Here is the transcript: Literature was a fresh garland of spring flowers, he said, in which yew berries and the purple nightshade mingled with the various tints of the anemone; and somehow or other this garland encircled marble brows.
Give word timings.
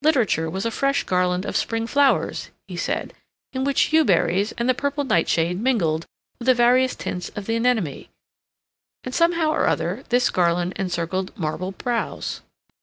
Literature 0.00 0.48
was 0.48 0.64
a 0.64 0.70
fresh 0.70 1.04
garland 1.04 1.44
of 1.44 1.54
spring 1.54 1.86
flowers, 1.86 2.48
he 2.66 2.78
said, 2.78 3.12
in 3.52 3.62
which 3.62 3.92
yew 3.92 4.06
berries 4.06 4.52
and 4.52 4.70
the 4.70 4.74
purple 4.74 5.04
nightshade 5.04 5.60
mingled 5.60 6.06
with 6.38 6.46
the 6.46 6.54
various 6.54 6.96
tints 6.96 7.28
of 7.36 7.44
the 7.44 7.56
anemone; 7.56 8.08
and 9.04 9.14
somehow 9.14 9.50
or 9.50 9.66
other 9.66 10.02
this 10.08 10.30
garland 10.30 10.72
encircled 10.76 11.36
marble 11.38 11.72
brows. 11.72 12.40